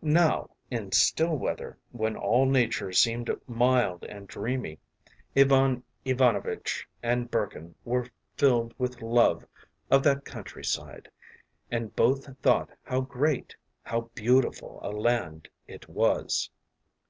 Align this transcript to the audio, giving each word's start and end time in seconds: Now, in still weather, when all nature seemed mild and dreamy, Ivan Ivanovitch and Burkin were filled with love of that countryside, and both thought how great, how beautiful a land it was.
Now, 0.00 0.48
in 0.70 0.92
still 0.92 1.36
weather, 1.36 1.76
when 1.92 2.16
all 2.16 2.46
nature 2.46 2.92
seemed 2.94 3.28
mild 3.46 4.04
and 4.04 4.26
dreamy, 4.26 4.78
Ivan 5.36 5.84
Ivanovitch 6.06 6.86
and 7.02 7.30
Burkin 7.30 7.74
were 7.84 8.08
filled 8.38 8.72
with 8.78 9.02
love 9.02 9.44
of 9.90 10.02
that 10.04 10.24
countryside, 10.24 11.10
and 11.70 11.94
both 11.94 12.38
thought 12.38 12.70
how 12.84 13.02
great, 13.02 13.54
how 13.82 14.08
beautiful 14.14 14.80
a 14.82 14.88
land 14.92 15.46
it 15.68 15.90
was. 15.90 16.48